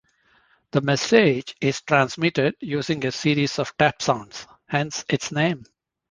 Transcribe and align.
The 0.71 0.81
message 0.81 1.55
is 1.61 1.81
transmitted 1.81 2.55
using 2.59 3.05
a 3.05 3.11
series 3.11 3.59
of 3.59 3.77
tap 3.77 4.01
sounds, 4.01 4.47
hence 4.65 5.05
its 5.07 5.31
name. 5.31 5.63